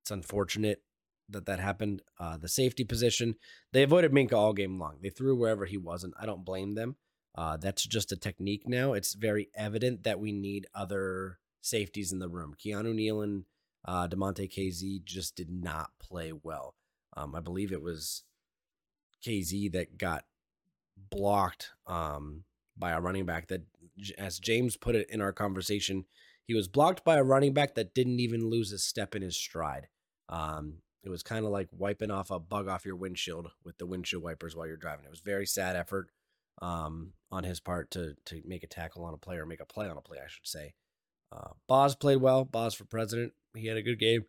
it's 0.01 0.11
unfortunate 0.11 0.81
that 1.29 1.45
that 1.45 1.59
happened. 1.59 2.01
Uh, 2.19 2.37
the 2.37 2.47
safety 2.47 2.83
position, 2.83 3.35
they 3.73 3.83
avoided 3.83 4.11
Minkah 4.11 4.33
all 4.33 4.53
game 4.53 4.79
long. 4.79 4.97
They 5.01 5.09
threw 5.09 5.35
wherever 5.35 5.65
he 5.65 5.77
wasn't. 5.77 6.13
I 6.19 6.25
don't 6.25 6.45
blame 6.45 6.75
them. 6.75 6.95
Uh, 7.37 7.57
that's 7.57 7.85
just 7.85 8.11
a 8.11 8.17
technique 8.17 8.67
now. 8.67 8.93
It's 8.93 9.13
very 9.13 9.49
evident 9.55 10.03
that 10.03 10.19
we 10.19 10.31
need 10.31 10.67
other 10.73 11.39
safeties 11.61 12.11
in 12.11 12.19
the 12.19 12.29
room. 12.29 12.55
Keanu 12.57 12.93
Neal 12.95 13.21
and 13.21 13.43
uh, 13.85 14.07
Damontae 14.07 14.51
Kazee 14.51 15.03
just 15.03 15.35
did 15.35 15.49
not 15.49 15.91
play 15.99 16.31
well. 16.31 16.75
Um, 17.17 17.35
I 17.35 17.41
believe 17.41 17.71
it 17.71 17.81
was 17.81 18.23
Kazee 19.23 19.71
that 19.73 19.97
got 19.97 20.25
blocked 21.09 21.71
um, 21.87 22.43
by 22.77 22.91
a 22.91 23.01
running 23.01 23.25
back 23.25 23.47
that, 23.47 23.63
as 24.17 24.39
James 24.39 24.77
put 24.77 24.95
it 24.95 25.09
in 25.09 25.21
our 25.21 25.33
conversation, 25.33 26.05
he 26.45 26.53
was 26.53 26.67
blocked 26.67 27.03
by 27.03 27.17
a 27.17 27.23
running 27.23 27.53
back 27.53 27.75
that 27.75 27.93
didn't 27.93 28.19
even 28.19 28.49
lose 28.49 28.71
a 28.71 28.77
step 28.77 29.15
in 29.15 29.21
his 29.21 29.35
stride. 29.35 29.87
Um, 30.29 30.75
it 31.03 31.09
was 31.09 31.23
kind 31.23 31.45
of 31.45 31.51
like 31.51 31.67
wiping 31.71 32.11
off 32.11 32.31
a 32.31 32.39
bug 32.39 32.67
off 32.67 32.85
your 32.85 32.95
windshield 32.95 33.51
with 33.63 33.77
the 33.77 33.85
windshield 33.85 34.23
wipers 34.23 34.55
while 34.55 34.67
you're 34.67 34.77
driving. 34.77 35.05
It 35.05 35.11
was 35.11 35.19
very 35.19 35.45
sad 35.45 35.75
effort 35.75 36.09
um, 36.61 37.13
on 37.31 37.43
his 37.43 37.59
part 37.59 37.91
to 37.91 38.15
to 38.25 38.41
make 38.45 38.63
a 38.63 38.67
tackle 38.67 39.03
on 39.03 39.13
a 39.13 39.17
play 39.17 39.37
or 39.37 39.45
make 39.45 39.61
a 39.61 39.65
play 39.65 39.87
on 39.87 39.97
a 39.97 40.01
play, 40.01 40.17
I 40.23 40.27
should 40.27 40.47
say. 40.47 40.73
Uh, 41.31 41.51
Boz 41.67 41.95
played 41.95 42.21
well. 42.21 42.45
Boz 42.45 42.73
for 42.73 42.85
president. 42.85 43.33
He 43.55 43.67
had 43.67 43.77
a 43.77 43.81
good 43.81 43.99
game. 43.99 44.25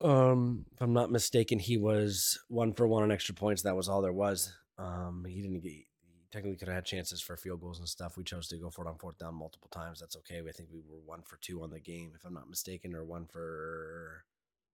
Um, 0.00 0.66
if 0.74 0.82
I'm 0.82 0.92
not 0.92 1.10
mistaken, 1.10 1.58
he 1.58 1.76
was 1.78 2.38
one 2.48 2.72
for 2.74 2.86
one 2.86 3.02
on 3.02 3.10
extra 3.10 3.34
points. 3.34 3.62
That 3.62 3.76
was 3.76 3.88
all 3.88 4.02
there 4.02 4.12
was. 4.12 4.52
Um, 4.78 5.24
he 5.28 5.40
didn't 5.40 5.60
get. 5.60 5.72
He 5.72 5.86
technically 6.30 6.56
could 6.58 6.68
have 6.68 6.76
had 6.76 6.84
chances 6.84 7.20
for 7.20 7.36
field 7.36 7.60
goals 7.60 7.78
and 7.78 7.88
stuff. 7.88 8.16
We 8.16 8.24
chose 8.24 8.48
to 8.48 8.58
go 8.58 8.70
for 8.70 8.84
it 8.84 8.88
on 8.88 8.98
fourth 8.98 9.18
down 9.18 9.34
multiple 9.34 9.70
times. 9.70 10.00
That's 10.00 10.16
okay. 10.16 10.42
I 10.46 10.52
think 10.52 10.68
we 10.72 10.80
were 10.86 11.00
one 11.04 11.22
for 11.22 11.38
two 11.38 11.62
on 11.62 11.70
the 11.70 11.80
game, 11.80 12.12
if 12.14 12.24
I'm 12.24 12.34
not 12.34 12.50
mistaken, 12.50 12.94
or 12.94 13.04
one 13.04 13.26
for 13.26 14.24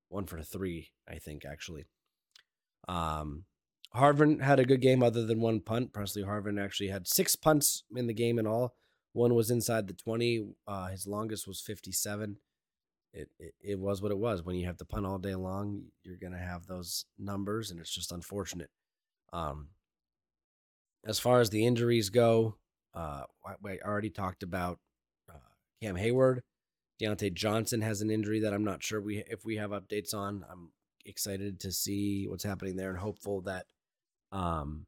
one 0.09 0.27
for 0.27 0.43
three. 0.43 0.91
I 1.09 1.17
think 1.17 1.45
actually. 1.45 1.87
Um, 2.89 3.45
Harvin 3.95 4.41
had 4.41 4.59
a 4.59 4.65
good 4.65 4.81
game 4.81 5.03
other 5.03 5.27
than 5.27 5.41
one 5.41 5.61
punt. 5.61 5.93
Pressley 5.93 6.23
Harvin 6.23 6.63
actually 6.63 6.89
had 6.89 7.07
six 7.07 7.37
punts 7.37 7.85
in 7.95 8.07
the 8.07 8.15
game 8.15 8.39
in 8.39 8.47
all. 8.47 8.75
One 9.13 9.35
was 9.35 9.51
inside 9.51 9.87
the 9.87 9.93
20. 9.93 10.55
Uh, 10.67 10.87
his 10.89 11.07
longest 11.07 11.47
was 11.47 11.61
57. 11.61 12.39
It, 13.13 13.29
it, 13.39 13.55
it 13.61 13.79
was 13.79 14.01
what 14.01 14.11
it 14.11 14.19
was. 14.19 14.43
When 14.43 14.57
you 14.57 14.67
have 14.67 14.79
to 14.79 14.87
punt 14.87 15.05
all 15.05 15.19
day 15.19 15.35
long, 15.35 15.85
you're 16.03 16.17
going 16.17 16.33
to 16.33 16.39
have 16.39 16.67
those 16.67 17.05
numbers, 17.19 17.71
and 17.71 17.79
it's 17.79 17.95
just 17.95 18.13
unfortunate. 18.13 18.71
Um, 19.33 19.69
as 21.05 21.19
far 21.19 21.41
as 21.41 21.51
the 21.51 21.67
injuries 21.67 22.09
go, 22.09 22.57
uh, 22.95 23.25
I, 23.45 23.69
I 23.69 23.79
already 23.85 24.11
talked 24.11 24.43
about 24.43 24.79
uh, 25.29 25.37
Cam 25.83 25.97
Heyward. 25.97 26.41
Diontae 27.01 27.35
Johnson 27.35 27.83
has 27.83 28.01
an 28.01 28.11
injury 28.11 28.41
that 28.41 28.55
I'm 28.55 28.65
not 28.65 28.83
sure 28.83 29.01
we 29.01 29.25
if 29.29 29.45
we 29.45 29.57
have 29.57 29.71
updates 29.71 30.15
on. 30.15 30.45
I'm 30.51 30.71
excited 31.05 31.59
to 31.61 31.73
see 31.73 32.27
what's 32.29 32.45
happening 32.45 32.77
there 32.77 32.91
and 32.91 32.99
hopeful 32.99 33.41
that 33.43 33.67
um, 34.33 34.87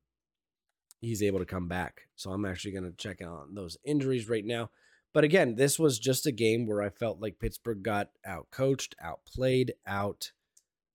he's 1.00 1.22
able 1.22 1.38
to 1.38 1.44
come 1.44 1.68
back. 1.68 2.08
So 2.16 2.30
I'm 2.30 2.44
actually 2.44 2.72
going 2.72 2.90
to 2.90 2.96
check 2.96 3.20
on 3.24 3.54
those 3.54 3.76
injuries 3.84 4.28
right 4.28 4.44
now. 4.44 4.70
But 5.12 5.22
again, 5.22 5.54
this 5.54 5.78
was 5.78 6.00
just 6.00 6.26
a 6.26 6.32
game 6.32 6.66
where 6.66 6.82
I 6.82 6.88
felt 6.88 7.20
like 7.20 7.38
Pittsburgh 7.38 7.82
got 7.82 8.08
out 8.26 8.48
coached, 8.50 8.96
outplayed, 9.00 9.74
out 9.86 10.32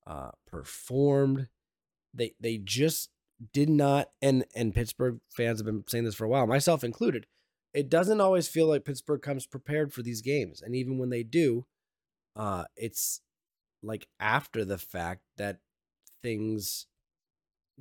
uh, 0.05 0.31
performed. 0.45 1.47
They 2.13 2.33
they 2.39 2.57
just 2.57 3.11
did 3.53 3.69
not 3.69 4.09
and 4.21 4.43
and 4.55 4.75
Pittsburgh 4.75 5.19
fans 5.29 5.59
have 5.59 5.65
been 5.65 5.85
saying 5.87 6.03
this 6.03 6.15
for 6.15 6.25
a 6.25 6.29
while, 6.29 6.47
myself 6.47 6.83
included. 6.83 7.27
It 7.73 7.89
doesn't 7.89 8.19
always 8.19 8.47
feel 8.47 8.67
like 8.67 8.83
Pittsburgh 8.83 9.21
comes 9.21 9.45
prepared 9.45 9.93
for 9.93 10.01
these 10.01 10.21
games, 10.21 10.61
and 10.61 10.75
even 10.75 10.97
when 10.97 11.11
they 11.11 11.23
do, 11.23 11.65
uh, 12.35 12.65
it's 12.75 13.21
like 13.81 14.07
after 14.19 14.65
the 14.65 14.77
fact 14.77 15.21
that 15.37 15.59
things 16.21 16.87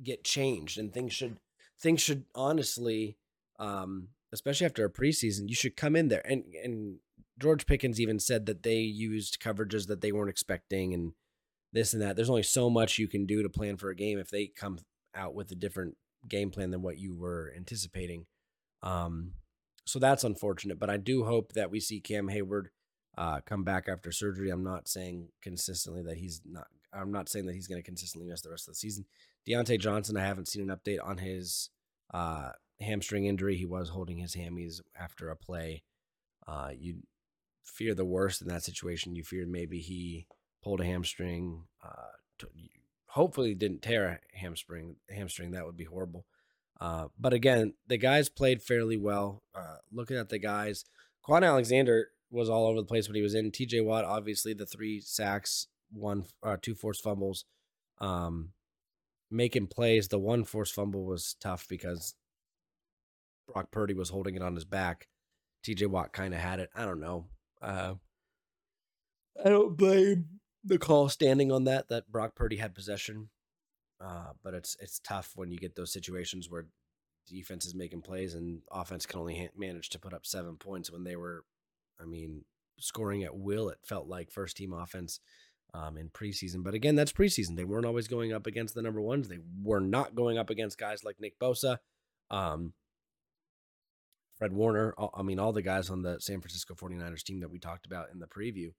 get 0.03 0.23
changed 0.23 0.77
and 0.77 0.93
things 0.93 1.13
should 1.13 1.37
things 1.79 2.01
should 2.01 2.25
honestly 2.35 3.17
um 3.59 4.09
especially 4.31 4.65
after 4.65 4.85
a 4.85 4.91
preseason, 4.91 5.49
you 5.49 5.55
should 5.55 5.75
come 5.75 5.95
in 5.95 6.07
there. 6.07 6.25
And 6.25 6.43
and 6.63 6.99
George 7.39 7.65
Pickens 7.65 7.99
even 7.99 8.19
said 8.19 8.45
that 8.45 8.63
they 8.63 8.79
used 8.79 9.41
coverages 9.41 9.87
that 9.87 10.01
they 10.01 10.11
weren't 10.11 10.29
expecting 10.29 10.93
and 10.93 11.13
this 11.71 11.93
and 11.93 12.01
that. 12.01 12.15
There's 12.15 12.29
only 12.29 12.43
so 12.43 12.69
much 12.69 12.99
you 12.99 13.07
can 13.07 13.25
do 13.25 13.43
to 13.43 13.49
plan 13.49 13.77
for 13.77 13.89
a 13.89 13.95
game 13.95 14.19
if 14.19 14.29
they 14.29 14.47
come 14.47 14.79
out 15.15 15.33
with 15.33 15.51
a 15.51 15.55
different 15.55 15.95
game 16.27 16.51
plan 16.51 16.71
than 16.71 16.81
what 16.81 16.97
you 16.97 17.15
were 17.15 17.53
anticipating. 17.55 18.25
Um, 18.83 19.33
so 19.85 19.99
that's 19.99 20.23
unfortunate. 20.23 20.79
But 20.79 20.89
I 20.89 20.97
do 20.97 21.23
hope 21.25 21.53
that 21.53 21.71
we 21.71 21.79
see 21.79 21.99
Cam 21.99 22.27
Heyward 22.27 22.67
uh, 23.17 23.39
come 23.45 23.63
back 23.63 23.87
after 23.87 24.11
surgery. 24.11 24.49
I'm 24.49 24.63
not 24.63 24.87
saying 24.87 25.29
consistently 25.41 26.03
that 26.03 26.17
he's 26.17 26.41
not. 26.45 26.67
I'm 26.93 27.11
not 27.11 27.29
saying 27.29 27.45
that 27.45 27.53
he's 27.53 27.67
going 27.67 27.81
to 27.81 27.85
consistently 27.85 28.29
miss 28.29 28.41
the 28.41 28.49
rest 28.49 28.67
of 28.67 28.73
the 28.73 28.79
season. 28.79 29.05
Diontae 29.47 29.79
Johnson, 29.79 30.17
I 30.17 30.25
haven't 30.25 30.47
seen 30.47 30.69
an 30.69 30.75
update 30.75 30.99
on 31.03 31.17
his 31.17 31.69
uh, 32.13 32.51
hamstring 32.79 33.25
injury. 33.25 33.55
He 33.55 33.65
was 33.65 33.89
holding 33.89 34.17
his 34.17 34.35
hammies 34.35 34.81
after 34.99 35.29
a 35.29 35.35
play. 35.35 35.83
Uh, 36.47 36.69
you 36.77 37.03
fear 37.63 37.93
the 37.93 38.05
worst 38.05 38.41
in 38.41 38.47
that 38.47 38.63
situation. 38.63 39.15
You 39.15 39.23
fear 39.23 39.45
maybe 39.45 39.79
he 39.79 40.27
pulled 40.63 40.81
a 40.81 40.85
hamstring. 40.85 41.63
Uh, 41.83 42.13
t- 42.39 42.71
hopefully, 43.07 43.53
didn't 43.53 43.81
tear 43.81 44.07
a 44.07 44.37
hamstring. 44.37 44.95
Hamstring 45.09 45.51
that 45.51 45.65
would 45.65 45.77
be 45.77 45.85
horrible. 45.85 46.25
Uh, 46.79 47.07
but 47.19 47.33
again, 47.33 47.73
the 47.87 47.97
guys 47.97 48.29
played 48.29 48.61
fairly 48.61 48.97
well. 48.97 49.43
Uh, 49.53 49.77
looking 49.91 50.17
at 50.17 50.29
the 50.29 50.39
guys, 50.39 50.85
Kwon 51.27 51.45
Alexander 51.45 52.09
was 52.31 52.49
all 52.49 52.67
over 52.67 52.79
the 52.79 52.87
place 52.87 53.07
when 53.07 53.15
he 53.15 53.21
was 53.21 53.35
in. 53.35 53.51
T.J. 53.51 53.81
Watt, 53.81 54.05
obviously, 54.05 54.53
the 54.53 54.65
three 54.65 55.01
sacks, 55.01 55.67
one, 55.91 56.25
uh, 56.43 56.57
two 56.61 56.75
forced 56.75 57.03
fumbles, 57.03 57.45
um, 57.99 58.49
making 59.31 59.67
plays. 59.67 60.07
The 60.07 60.19
one 60.19 60.43
forced 60.43 60.73
fumble 60.73 61.05
was 61.05 61.35
tough 61.39 61.67
because 61.67 62.15
Brock 63.51 63.71
Purdy 63.71 63.93
was 63.93 64.09
holding 64.09 64.35
it 64.35 64.41
on 64.41 64.55
his 64.55 64.65
back. 64.65 65.07
T.J. 65.63 65.87
Watt 65.87 66.13
kind 66.13 66.33
of 66.33 66.39
had 66.39 66.59
it. 66.59 66.69
I 66.75 66.85
don't 66.85 67.01
know. 67.01 67.25
Uh, 67.61 67.95
I 69.43 69.49
don't 69.49 69.75
blame 69.75 70.39
the 70.63 70.77
call 70.77 71.09
standing 71.09 71.51
on 71.51 71.65
that. 71.65 71.89
That 71.89 72.11
Brock 72.11 72.35
Purdy 72.35 72.57
had 72.57 72.75
possession. 72.75 73.29
Uh, 74.01 74.31
but 74.43 74.53
it's 74.53 74.77
it's 74.79 74.99
tough 74.99 75.33
when 75.35 75.51
you 75.51 75.57
get 75.57 75.75
those 75.75 75.91
situations 75.91 76.49
where 76.49 76.67
defense 77.27 77.65
is 77.65 77.75
making 77.75 78.01
plays 78.01 78.33
and 78.33 78.61
offense 78.71 79.05
can 79.05 79.19
only 79.19 79.37
ha- 79.37 79.51
manage 79.57 79.89
to 79.89 79.99
put 79.99 80.13
up 80.13 80.25
seven 80.25 80.55
points 80.55 80.89
when 80.89 81.03
they 81.03 81.15
were, 81.15 81.43
I 82.01 82.05
mean, 82.05 82.45
scoring 82.79 83.23
at 83.23 83.35
will. 83.35 83.69
It 83.69 83.79
felt 83.83 84.07
like 84.07 84.31
first 84.31 84.57
team 84.57 84.73
offense 84.73 85.19
um, 85.73 85.97
in 85.97 86.09
preseason. 86.09 86.63
But 86.63 86.73
again, 86.73 86.95
that's 86.95 87.11
preseason. 87.11 87.55
They 87.55 87.63
weren't 87.63 87.85
always 87.85 88.07
going 88.07 88.33
up 88.33 88.47
against 88.47 88.75
the 88.75 88.81
number 88.81 89.01
ones. 89.01 89.27
They 89.27 89.39
were 89.61 89.79
not 89.79 90.15
going 90.15 90.37
up 90.37 90.49
against 90.49 90.77
guys 90.77 91.03
like 91.03 91.19
Nick 91.19 91.39
Bosa, 91.39 91.77
um, 92.29 92.73
Fred 94.37 94.53
Warner. 94.53 94.93
I 95.13 95.21
mean, 95.21 95.39
all 95.39 95.53
the 95.53 95.61
guys 95.61 95.89
on 95.89 96.01
the 96.01 96.19
San 96.19 96.41
Francisco 96.41 96.75
49ers 96.75 97.23
team 97.23 97.39
that 97.41 97.51
we 97.51 97.59
talked 97.59 97.85
about 97.85 98.07
in 98.11 98.19
the 98.19 98.27
preview. 98.27 98.71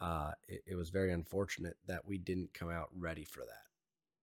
Uh, 0.00 0.32
it, 0.46 0.62
it 0.66 0.74
was 0.76 0.90
very 0.90 1.12
unfortunate 1.12 1.76
that 1.86 2.06
we 2.06 2.18
didn't 2.18 2.54
come 2.54 2.70
out 2.70 2.88
ready 2.96 3.24
for 3.24 3.40
that 3.40 3.68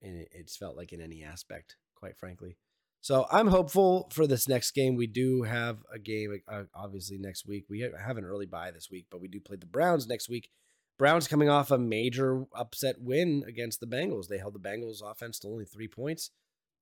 and 0.05 0.25
it's 0.31 0.55
felt 0.55 0.77
like 0.77 0.93
in 0.93 1.01
any 1.01 1.24
aspect, 1.24 1.75
quite 1.95 2.17
frankly. 2.17 2.57
So 3.01 3.27
I'm 3.31 3.47
hopeful 3.47 4.09
for 4.12 4.25
this 4.25 4.47
next 4.47 4.71
game. 4.71 4.95
We 4.95 5.07
do 5.07 5.43
have 5.43 5.77
a 5.93 6.00
game, 6.00 6.41
uh, 6.47 6.63
obviously 6.74 7.17
next 7.17 7.45
week. 7.47 7.65
We 7.69 7.81
have 7.81 8.17
an 8.17 8.25
early 8.25 8.47
bye 8.47 8.71
this 8.71 8.89
week, 8.89 9.07
but 9.12 9.21
we 9.21 9.27
do 9.27 9.39
play 9.39 9.57
the 9.57 9.65
Browns 9.65 10.07
next 10.07 10.27
week. 10.27 10.50
Browns 10.98 11.28
coming 11.28 11.50
off 11.50 11.72
a 11.72 11.78
major 11.78 12.46
upset 12.54 13.02
win 13.02 13.44
against 13.48 13.80
the 13.80 13.88
Bengals. 13.88 14.28
They 14.28 14.38
held 14.38 14.54
the 14.54 14.60
Bengals 14.60 15.02
offense 15.02 15.40
to 15.40 15.48
only 15.48 15.66
three 15.66 15.88
points. 15.88 16.32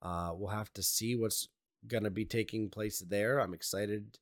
Uh, 0.01 0.31
we'll 0.35 0.49
have 0.49 0.71
to 0.73 0.83
see 0.83 1.15
what's 1.15 1.47
going 1.87 2.03
to 2.03 2.11
be 2.11 2.25
taking 2.25 2.69
place 2.69 2.99
there. 2.99 3.39
I'm 3.39 3.53
excited 3.53 4.19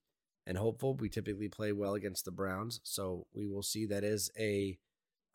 and 0.47 0.57
hopeful. 0.57 0.95
We 0.95 1.09
typically 1.09 1.49
play 1.49 1.71
well 1.71 1.93
against 1.93 2.25
the 2.25 2.31
Browns, 2.31 2.79
so 2.83 3.27
we 3.33 3.47
will 3.47 3.63
see. 3.63 3.85
That 3.85 4.03
is 4.03 4.31
a, 4.39 4.77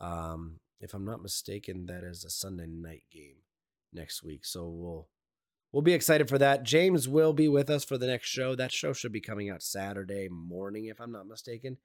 um, 0.00 0.60
if 0.80 0.94
I'm 0.94 1.04
not 1.04 1.22
mistaken, 1.22 1.86
that 1.86 2.04
is 2.04 2.24
a 2.24 2.30
Sunday 2.30 2.66
night 2.66 3.04
game 3.12 3.42
next 3.92 4.22
week. 4.22 4.44
So 4.44 4.68
we'll 4.68 5.08
we'll 5.72 5.82
be 5.82 5.94
excited 5.94 6.28
for 6.28 6.38
that. 6.38 6.62
James 6.62 7.08
will 7.08 7.32
be 7.32 7.48
with 7.48 7.68
us 7.68 7.84
for 7.84 7.98
the 7.98 8.06
next 8.06 8.28
show. 8.28 8.54
That 8.54 8.72
show 8.72 8.92
should 8.92 9.12
be 9.12 9.20
coming 9.20 9.50
out 9.50 9.62
Saturday 9.62 10.28
morning, 10.30 10.86
if 10.86 11.00
I'm 11.00 11.12
not 11.12 11.26
mistaken. 11.26 11.78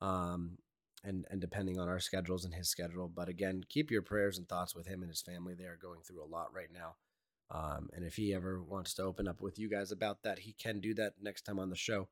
Um, 0.00 0.58
and 1.04 1.24
and 1.30 1.40
depending 1.40 1.78
on 1.78 1.88
our 1.88 2.00
schedules 2.00 2.44
and 2.44 2.54
his 2.54 2.68
schedule. 2.68 3.10
But 3.14 3.28
again, 3.28 3.62
keep 3.68 3.90
your 3.90 4.02
prayers 4.02 4.38
and 4.38 4.48
thoughts 4.48 4.74
with 4.74 4.86
him 4.86 5.02
and 5.02 5.10
his 5.10 5.22
family. 5.22 5.54
They 5.54 5.64
are 5.64 5.78
going 5.80 6.00
through 6.02 6.22
a 6.22 6.26
lot 6.26 6.54
right 6.54 6.70
now. 6.72 6.96
Um, 7.50 7.90
and 7.92 8.04
if 8.04 8.16
he 8.16 8.32
ever 8.32 8.62
wants 8.62 8.94
to 8.94 9.02
open 9.02 9.28
up 9.28 9.42
with 9.42 9.58
you 9.58 9.68
guys 9.68 9.92
about 9.92 10.22
that, 10.22 10.40
he 10.40 10.54
can 10.54 10.80
do 10.80 10.94
that 10.94 11.14
next 11.20 11.42
time 11.42 11.58
on 11.58 11.68
the 11.68 11.76
show. 11.76 12.08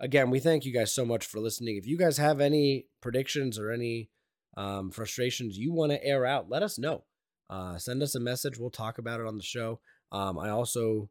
Again, 0.00 0.30
we 0.30 0.40
thank 0.40 0.64
you 0.64 0.72
guys 0.72 0.94
so 0.94 1.04
much 1.04 1.26
for 1.26 1.40
listening. 1.40 1.76
If 1.76 1.86
you 1.86 1.98
guys 1.98 2.16
have 2.18 2.40
any 2.40 2.86
predictions 3.02 3.58
or 3.58 3.70
any 3.70 4.08
um, 4.56 4.90
frustrations 4.90 5.58
you 5.58 5.72
want 5.72 5.92
to 5.92 6.02
air 6.02 6.24
out, 6.24 6.48
let 6.48 6.62
us 6.62 6.78
know 6.78 7.04
uh, 7.50 7.78
send 7.78 8.02
us 8.02 8.14
a 8.14 8.20
message. 8.20 8.58
We'll 8.58 8.70
talk 8.70 8.98
about 8.98 9.20
it 9.20 9.26
on 9.26 9.36
the 9.36 9.42
show. 9.42 9.80
Um, 10.12 10.38
I 10.38 10.50
also 10.50 11.08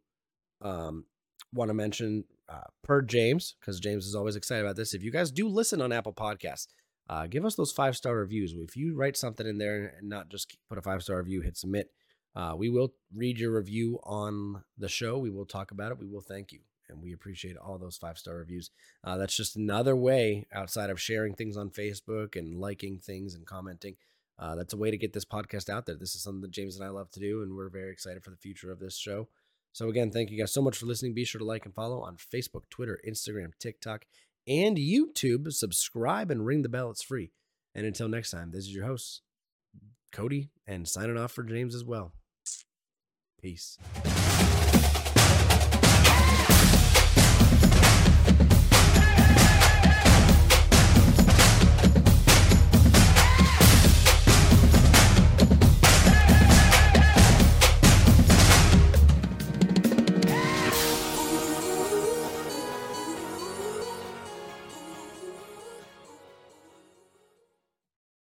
um, 0.61 1.05
want 1.53 1.69
to 1.69 1.73
mention 1.73 2.25
uh, 2.49 2.67
per 2.83 3.01
James, 3.01 3.55
because 3.59 3.79
James 3.79 4.05
is 4.05 4.15
always 4.15 4.35
excited 4.35 4.63
about 4.63 4.75
this. 4.75 4.93
If 4.93 5.03
you 5.03 5.11
guys 5.11 5.31
do 5.31 5.47
listen 5.47 5.81
on 5.81 5.91
Apple 5.91 6.13
Podcasts, 6.13 6.67
uh, 7.09 7.27
give 7.27 7.45
us 7.45 7.55
those 7.55 7.71
five 7.71 7.95
star 7.95 8.15
reviews. 8.15 8.53
If 8.53 8.75
you 8.75 8.95
write 8.95 9.17
something 9.17 9.47
in 9.47 9.57
there 9.57 9.93
and 9.97 10.09
not 10.09 10.29
just 10.29 10.57
put 10.69 10.77
a 10.77 10.81
five 10.81 11.03
star 11.03 11.17
review, 11.17 11.41
hit 11.41 11.57
submit. 11.57 11.91
Uh, 12.35 12.53
we 12.55 12.69
will 12.69 12.93
read 13.15 13.39
your 13.39 13.51
review 13.51 13.99
on 14.03 14.63
the 14.77 14.89
show. 14.89 15.17
We 15.17 15.31
will 15.31 15.45
talk 15.45 15.71
about 15.71 15.91
it. 15.91 15.99
We 15.99 16.07
will 16.07 16.21
thank 16.21 16.51
you. 16.51 16.59
And 16.89 17.01
we 17.01 17.11
appreciate 17.11 17.57
all 17.57 17.77
those 17.77 17.97
five 17.97 18.17
star 18.17 18.35
reviews. 18.35 18.69
Uh, 19.03 19.17
that's 19.17 19.35
just 19.35 19.55
another 19.55 19.95
way 19.95 20.47
outside 20.53 20.89
of 20.89 21.01
sharing 21.01 21.33
things 21.33 21.57
on 21.57 21.69
Facebook 21.69 22.35
and 22.35 22.59
liking 22.59 22.99
things 22.99 23.33
and 23.33 23.45
commenting 23.45 23.95
uh, 24.39 24.55
that's 24.55 24.73
a 24.73 24.77
way 24.77 24.91
to 24.91 24.97
get 24.97 25.13
this 25.13 25.25
podcast 25.25 25.69
out 25.69 25.85
there. 25.85 25.95
This 25.95 26.15
is 26.15 26.21
something 26.21 26.41
that 26.41 26.51
James 26.51 26.75
and 26.75 26.85
I 26.85 26.89
love 26.89 27.09
to 27.11 27.19
do, 27.19 27.41
and 27.41 27.55
we're 27.55 27.69
very 27.69 27.91
excited 27.91 28.23
for 28.23 28.29
the 28.29 28.37
future 28.37 28.71
of 28.71 28.79
this 28.79 28.95
show. 28.95 29.27
So, 29.73 29.89
again, 29.89 30.11
thank 30.11 30.29
you 30.29 30.37
guys 30.37 30.53
so 30.53 30.61
much 30.61 30.77
for 30.77 30.85
listening. 30.85 31.13
Be 31.13 31.25
sure 31.25 31.39
to 31.39 31.45
like 31.45 31.65
and 31.65 31.73
follow 31.73 32.01
on 32.01 32.17
Facebook, 32.17 32.69
Twitter, 32.69 32.99
Instagram, 33.07 33.51
TikTok, 33.59 34.05
and 34.47 34.77
YouTube. 34.77 35.51
Subscribe 35.51 36.31
and 36.31 36.45
ring 36.45 36.61
the 36.61 36.69
bell. 36.69 36.89
It's 36.89 37.03
free. 37.03 37.31
And 37.75 37.85
until 37.85 38.07
next 38.07 38.31
time, 38.31 38.51
this 38.51 38.65
is 38.65 38.73
your 38.73 38.85
host, 38.85 39.21
Cody, 40.11 40.49
and 40.65 40.87
signing 40.87 41.17
off 41.17 41.31
for 41.31 41.43
James 41.43 41.75
as 41.75 41.83
well. 41.83 42.13
Peace. 43.41 43.77